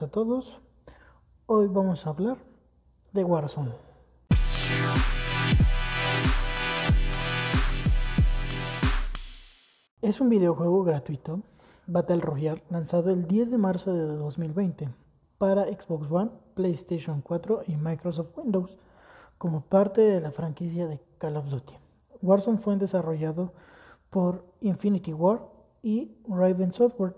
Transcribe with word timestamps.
a 0.00 0.10
todos. 0.10 0.58
Hoy 1.44 1.66
vamos 1.66 2.06
a 2.06 2.10
hablar 2.10 2.38
de 3.12 3.24
Warzone. 3.24 3.72
Es 10.00 10.20
un 10.22 10.30
videojuego 10.30 10.82
gratuito, 10.82 11.40
Battle 11.86 12.22
Royale, 12.22 12.62
lanzado 12.70 13.10
el 13.10 13.26
10 13.26 13.50
de 13.50 13.58
marzo 13.58 13.92
de 13.92 14.06
2020 14.16 14.88
para 15.36 15.64
Xbox 15.66 16.10
One, 16.10 16.30
PlayStation 16.54 17.20
4 17.20 17.64
y 17.66 17.76
Microsoft 17.76 18.38
Windows 18.38 18.78
como 19.36 19.60
parte 19.60 20.00
de 20.00 20.22
la 20.22 20.30
franquicia 20.30 20.86
de 20.86 21.00
Call 21.18 21.36
of 21.36 21.50
Duty. 21.50 21.74
Warzone 22.22 22.56
fue 22.56 22.76
desarrollado 22.76 23.52
por 24.08 24.46
Infinity 24.62 25.12
War 25.12 25.42
y 25.82 26.16
Raven 26.26 26.72
Software 26.72 27.14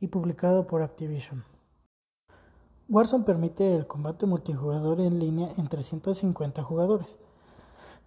y 0.00 0.08
publicado 0.08 0.66
por 0.66 0.82
Activision. 0.82 1.55
Warzone 2.88 3.24
permite 3.24 3.74
el 3.74 3.88
combate 3.88 4.26
multijugador 4.26 5.00
en 5.00 5.18
línea 5.18 5.52
entre 5.56 5.82
150 5.82 6.62
jugadores, 6.62 7.18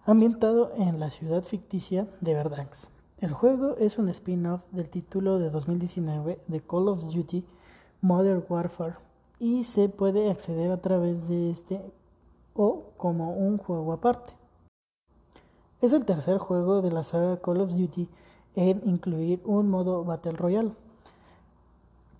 ambientado 0.06 0.72
en 0.74 0.98
la 0.98 1.10
ciudad 1.10 1.42
ficticia 1.42 2.08
de 2.22 2.32
Verdansk. 2.32 2.88
El 3.18 3.34
juego 3.34 3.76
es 3.76 3.98
un 3.98 4.08
spin-off 4.08 4.62
del 4.70 4.88
título 4.88 5.38
de 5.38 5.50
2019 5.50 6.40
de 6.46 6.60
Call 6.62 6.88
of 6.88 7.04
Duty 7.12 7.44
Modern 8.00 8.42
Warfare 8.48 8.94
y 9.38 9.64
se 9.64 9.90
puede 9.90 10.30
acceder 10.30 10.72
a 10.72 10.80
través 10.80 11.28
de 11.28 11.50
este 11.50 11.82
o 12.54 12.84
como 12.96 13.34
un 13.34 13.58
juego 13.58 13.92
aparte. 13.92 14.32
Es 15.82 15.92
el 15.92 16.06
tercer 16.06 16.38
juego 16.38 16.80
de 16.80 16.90
la 16.90 17.04
saga 17.04 17.38
Call 17.42 17.60
of 17.60 17.72
Duty 17.72 18.08
en 18.54 18.80
incluir 18.86 19.42
un 19.44 19.68
modo 19.68 20.04
Battle 20.04 20.32
Royale 20.32 20.72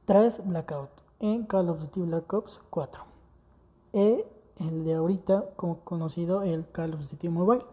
tras 0.05 0.47
Blackout 0.47 0.99
en 1.20 1.45
Call 1.45 1.69
of 1.69 1.81
Duty 1.81 2.00
Black 2.00 2.33
Ops 2.33 2.61
4 2.70 3.05
y 3.92 4.25
el 4.56 4.84
de 4.84 4.94
ahorita 4.94 5.50
como 5.55 5.81
conocido 5.81 6.42
el 6.42 6.67
Call 6.70 6.94
of 6.94 7.08
Duty 7.11 7.28
Mobile. 7.28 7.64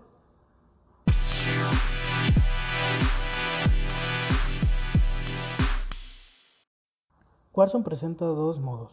Warzone 7.53 7.83
presenta 7.83 8.25
dos 8.25 8.59
modos, 8.59 8.91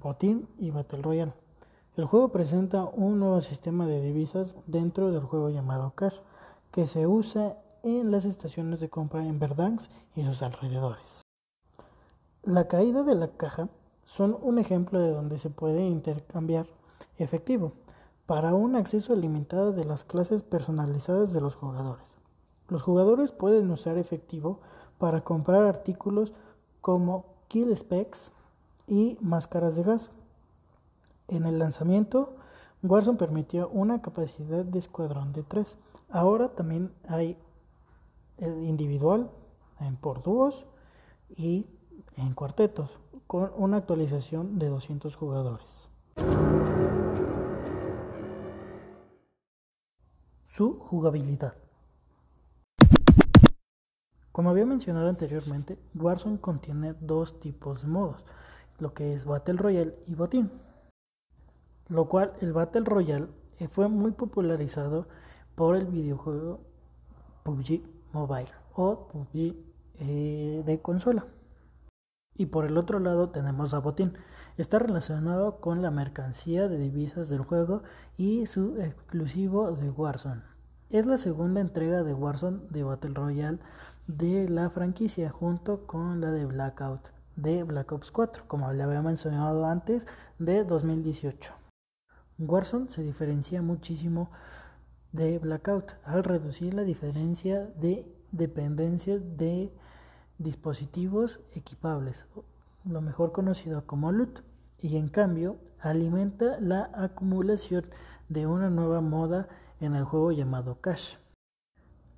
Botín 0.00 0.48
y 0.58 0.70
Battle 0.70 1.02
Royale. 1.02 1.34
El 1.96 2.06
juego 2.06 2.30
presenta 2.30 2.84
un 2.84 3.20
nuevo 3.20 3.40
sistema 3.42 3.86
de 3.86 4.00
divisas 4.00 4.56
dentro 4.66 5.12
del 5.12 5.22
juego 5.22 5.50
llamado 5.50 5.92
Cash, 5.94 6.18
que 6.70 6.86
se 6.86 7.06
usa 7.06 7.58
en 7.82 8.10
las 8.10 8.24
estaciones 8.24 8.80
de 8.80 8.88
compra 8.88 9.26
en 9.26 9.38
Verdansk 9.38 9.90
y 10.16 10.24
sus 10.24 10.42
alrededores. 10.42 11.20
La 12.42 12.66
caída 12.66 13.04
de 13.04 13.14
la 13.14 13.28
caja 13.28 13.68
son 14.04 14.36
un 14.42 14.58
ejemplo 14.58 14.98
de 14.98 15.10
donde 15.10 15.38
se 15.38 15.50
puede 15.50 15.86
intercambiar 15.86 16.66
efectivo 17.18 17.72
para 18.26 18.54
un 18.54 18.76
acceso 18.76 19.14
limitado 19.14 19.72
de 19.72 19.84
las 19.84 20.04
clases 20.04 20.42
personalizadas 20.42 21.32
de 21.32 21.40
los 21.40 21.54
jugadores. 21.54 22.16
Los 22.68 22.82
jugadores 22.82 23.32
pueden 23.32 23.70
usar 23.70 23.98
efectivo 23.98 24.60
para 24.98 25.22
comprar 25.22 25.64
artículos 25.64 26.32
como 26.80 27.26
kill 27.48 27.76
specs 27.76 28.32
y 28.86 29.18
máscaras 29.20 29.76
de 29.76 29.82
gas. 29.82 30.10
En 31.28 31.44
el 31.44 31.58
lanzamiento, 31.58 32.34
Warzone 32.82 33.18
permitió 33.18 33.68
una 33.68 34.02
capacidad 34.02 34.64
de 34.64 34.78
escuadrón 34.78 35.32
de 35.32 35.42
3. 35.42 35.76
Ahora 36.10 36.48
también 36.50 36.92
hay 37.08 37.36
individual 38.38 39.30
en 39.80 39.96
por 39.96 40.22
dúos 40.22 40.64
y 41.36 41.66
en 42.16 42.34
cuartetos, 42.34 42.90
con 43.26 43.50
una 43.56 43.78
actualización 43.78 44.58
de 44.58 44.68
200 44.68 45.14
jugadores. 45.16 45.88
Su 50.46 50.78
jugabilidad. 50.78 51.54
Como 54.32 54.50
había 54.50 54.64
mencionado 54.64 55.08
anteriormente, 55.08 55.78
Warzone 55.94 56.40
contiene 56.40 56.94
dos 57.00 57.38
tipos 57.40 57.82
de 57.82 57.88
modos, 57.88 58.24
lo 58.78 58.94
que 58.94 59.14
es 59.14 59.24
Battle 59.26 59.58
Royale 59.58 59.94
y 60.06 60.14
Botín, 60.14 60.50
lo 61.88 62.08
cual 62.08 62.32
el 62.40 62.52
Battle 62.52 62.84
Royale 62.84 63.28
fue 63.70 63.88
muy 63.88 64.12
popularizado 64.12 65.06
por 65.54 65.76
el 65.76 65.86
videojuego 65.86 66.60
PUBG 67.42 67.82
Mobile 68.12 68.48
o 68.74 69.08
PUBG 69.08 69.54
eh, 70.00 70.62
de 70.64 70.80
consola. 70.80 71.26
Y 72.34 72.46
por 72.46 72.64
el 72.64 72.78
otro 72.78 72.98
lado 72.98 73.30
tenemos 73.30 73.74
a 73.74 73.78
Botín. 73.78 74.14
Está 74.56 74.78
relacionado 74.78 75.60
con 75.60 75.82
la 75.82 75.90
mercancía 75.90 76.68
de 76.68 76.78
divisas 76.78 77.28
del 77.28 77.42
juego 77.42 77.82
y 78.16 78.46
su 78.46 78.80
exclusivo 78.80 79.72
de 79.72 79.90
Warzone. 79.90 80.42
Es 80.90 81.06
la 81.06 81.16
segunda 81.16 81.60
entrega 81.60 82.02
de 82.02 82.14
Warzone 82.14 82.60
de 82.70 82.82
Battle 82.82 83.14
Royale 83.14 83.58
de 84.06 84.48
la 84.48 84.68
franquicia 84.70 85.30
junto 85.30 85.86
con 85.86 86.20
la 86.20 86.30
de 86.30 86.44
Blackout 86.44 87.10
de 87.36 87.62
Black 87.62 87.92
Ops 87.92 88.10
4, 88.10 88.44
como 88.46 88.72
le 88.72 88.82
había 88.82 89.02
mencionado 89.02 89.64
antes, 89.66 90.06
de 90.38 90.64
2018. 90.64 91.52
Warzone 92.38 92.88
se 92.88 93.02
diferencia 93.02 93.62
muchísimo 93.62 94.30
de 95.12 95.38
Blackout 95.38 95.92
al 96.04 96.24
reducir 96.24 96.74
la 96.74 96.82
diferencia 96.82 97.66
de 97.76 98.06
dependencia 98.32 99.18
de 99.18 99.72
dispositivos 100.42 101.40
equipables, 101.52 102.26
lo 102.84 103.00
mejor 103.00 103.32
conocido 103.32 103.86
como 103.86 104.12
loot, 104.12 104.42
y 104.78 104.96
en 104.96 105.08
cambio 105.08 105.56
alimenta 105.80 106.60
la 106.60 106.90
acumulación 106.94 107.86
de 108.28 108.46
una 108.46 108.70
nueva 108.70 109.00
moda 109.00 109.48
en 109.80 109.94
el 109.94 110.04
juego 110.04 110.32
llamado 110.32 110.80
Cash. 110.80 111.16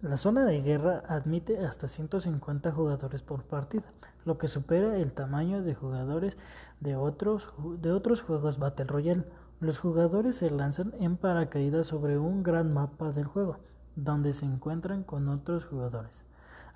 La 0.01 0.19
zona 0.19 0.45
de 0.45 0.61
guerra 0.61 1.03
admite 1.09 1.65
hasta 1.65 1.89
150 1.89 2.73
jugadores 2.73 3.23
por 3.23 3.45
partida, 3.45 3.85
lo 4.25 4.37
que 4.37 4.49
supera 4.49 4.97
el 4.99 5.15
tamaño 5.15 5.63
de 5.63 5.75
jugadores 5.75 6.37
de 6.81 6.97
otros, 6.97 7.49
de 7.81 7.91
otros 7.91 8.21
juegos 8.21 8.59
Battle 8.59 8.85
Royale. 8.85 9.25
Los 9.61 9.79
jugadores 9.79 10.37
se 10.37 10.51
lanzan 10.51 10.93
en 11.01 11.17
paracaídas 11.17 11.87
sobre 11.87 12.19
un 12.19 12.43
gran 12.43 12.73
mapa 12.75 13.13
del 13.13 13.25
juego, 13.25 13.57
donde 13.97 14.35
se 14.35 14.45
encuentran 14.45 15.05
con 15.05 15.29
otros 15.29 15.65
jugadores. 15.65 16.23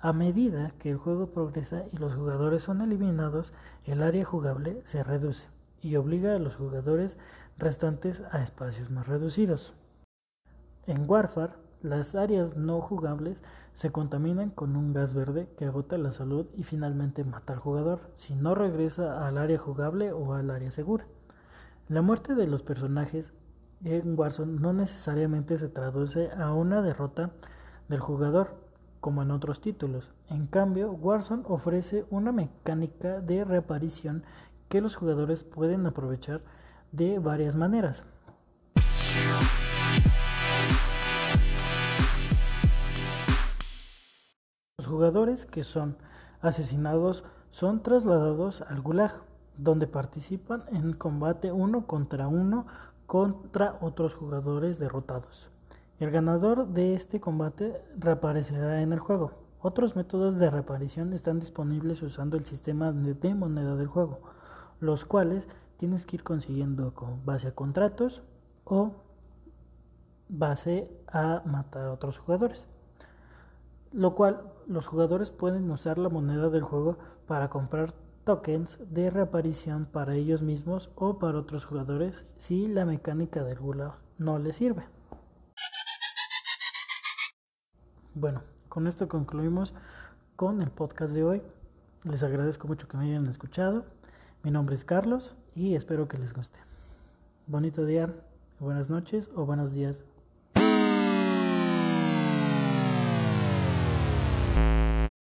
A 0.01 0.13
medida 0.13 0.71
que 0.79 0.91
el 0.91 0.97
juego 0.97 1.27
progresa 1.27 1.83
y 1.91 1.97
los 1.97 2.13
jugadores 2.13 2.63
son 2.63 2.81
eliminados, 2.81 3.53
el 3.83 4.01
área 4.01 4.23
jugable 4.23 4.81
se 4.85 5.03
reduce 5.03 5.49
y 5.81 5.97
obliga 5.97 6.35
a 6.35 6.39
los 6.39 6.55
jugadores 6.55 7.17
restantes 7.57 8.23
a 8.31 8.41
espacios 8.41 8.89
más 8.91 9.07
reducidos. 9.07 9.73
En 10.87 11.09
Warfare, 11.09 11.53
las 11.81 12.15
áreas 12.15 12.55
no 12.55 12.79
jugables 12.79 13.41
se 13.73 13.91
contaminan 13.91 14.51
con 14.51 14.77
un 14.77 14.93
gas 14.93 15.13
verde 15.15 15.49
que 15.57 15.65
agota 15.65 15.97
la 15.97 16.11
salud 16.11 16.47
y 16.55 16.63
finalmente 16.63 17.25
mata 17.25 17.53
al 17.53 17.59
jugador 17.59 18.11
si 18.15 18.35
no 18.35 18.55
regresa 18.55 19.27
al 19.27 19.37
área 19.37 19.57
jugable 19.57 20.13
o 20.13 20.33
al 20.33 20.49
área 20.49 20.71
segura. 20.71 21.05
La 21.89 22.01
muerte 22.01 22.35
de 22.35 22.47
los 22.47 22.63
personajes 22.63 23.33
en 23.83 24.17
Warzone 24.17 24.59
no 24.59 24.71
necesariamente 24.71 25.57
se 25.57 25.67
traduce 25.67 26.31
a 26.31 26.53
una 26.53 26.81
derrota 26.81 27.31
del 27.87 27.99
jugador, 27.99 28.68
como 28.99 29.21
en 29.21 29.31
otros 29.31 29.61
títulos. 29.61 30.09
En 30.29 30.47
cambio, 30.47 30.91
Warzone 30.91 31.43
ofrece 31.47 32.05
una 32.09 32.31
mecánica 32.31 33.21
de 33.21 33.43
reaparición 33.43 34.23
que 34.67 34.81
los 34.81 34.95
jugadores 34.95 35.43
pueden 35.43 35.85
aprovechar 35.85 36.41
de 36.91 37.19
varias 37.19 37.55
maneras. 37.55 38.05
Los 44.77 44.87
jugadores 44.87 45.45
que 45.45 45.63
son 45.63 45.97
asesinados 46.41 47.25
son 47.51 47.83
trasladados 47.83 48.61
al 48.61 48.81
Gulag, 48.81 49.11
donde 49.57 49.87
participan 49.87 50.63
en 50.71 50.93
combate 50.93 51.51
uno 51.51 51.85
contra 51.85 52.27
uno 52.27 52.65
contra 53.05 53.77
otros 53.81 54.13
jugadores 54.13 54.77
derrotados. 54.77 55.49
El 55.99 56.11
ganador 56.11 56.69
de 56.69 56.93
este 56.93 57.19
combate 57.19 57.81
reaparecerá 57.97 58.81
en 58.81 58.93
el 58.93 58.99
juego. 58.99 59.33
Otros 59.59 59.97
métodos 59.97 60.39
de 60.39 60.49
reaparición 60.49 61.11
están 61.11 61.39
disponibles 61.39 62.01
usando 62.01 62.37
el 62.37 62.45
sistema 62.45 62.93
de 62.93 63.35
moneda 63.35 63.75
del 63.75 63.87
juego, 63.87 64.21
los 64.79 65.03
cuales 65.03 65.49
tienes 65.75 66.05
que 66.05 66.15
ir 66.15 66.23
consiguiendo 66.23 66.93
con 66.93 67.25
base 67.25 67.49
a 67.49 67.55
contratos 67.55 68.21
o 68.63 68.93
base 70.29 70.89
a 71.07 71.41
matar 71.45 71.87
a 71.87 71.91
otros 71.91 72.17
jugadores. 72.17 72.69
Lo 73.91 74.15
cual 74.15 74.53
los 74.67 74.87
jugadores 74.87 75.31
pueden 75.31 75.69
usar 75.69 75.97
la 75.97 76.07
moneda 76.07 76.49
del 76.49 76.63
juego 76.63 76.97
para 77.27 77.49
comprar 77.49 77.93
tokens 78.23 78.79
de 78.89 79.09
reaparición 79.09 79.85
para 79.85 80.15
ellos 80.15 80.43
mismos 80.43 80.91
o 80.95 81.19
para 81.19 81.39
otros 81.39 81.65
jugadores 81.65 82.25
si 82.37 82.69
la 82.69 82.85
mecánica 82.85 83.43
del 83.43 83.59
gulag 83.59 83.95
no 84.17 84.39
les 84.39 84.55
sirve. 84.55 84.98
Bueno, 88.15 88.41
con 88.69 88.87
esto 88.87 89.07
concluimos 89.07 89.73
con 90.35 90.61
el 90.61 90.71
podcast 90.71 91.13
de 91.13 91.23
hoy. 91.23 91.41
Les 92.03 92.23
agradezco 92.23 92.67
mucho 92.67 92.87
que 92.87 92.97
me 92.97 93.05
hayan 93.05 93.27
escuchado. 93.27 93.85
Mi 94.41 94.49
nombre 94.51 94.75
es 94.75 94.83
Carlos 94.83 95.35
y 95.55 95.75
espero 95.75 96.07
que 96.07 96.17
les 96.17 96.33
guste. 96.33 96.59
Bonito 97.45 97.85
día, 97.85 98.09
buenas 98.59 98.89
noches 98.89 99.29
o 99.35 99.45
buenos 99.45 99.73
días 99.73 100.03